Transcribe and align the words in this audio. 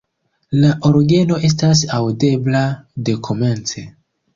La 0.61 0.69
orgeno 0.89 1.39
estas 1.51 1.85
aŭdebla 2.01 2.67
dekomence. 3.11 3.91